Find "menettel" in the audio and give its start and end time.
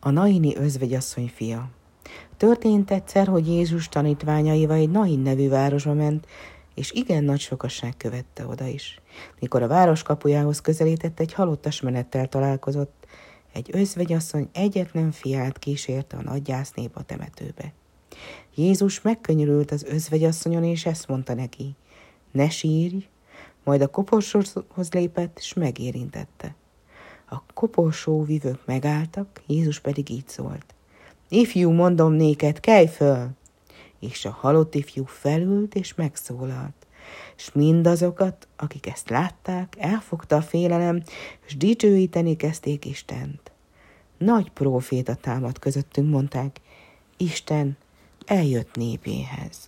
11.80-12.28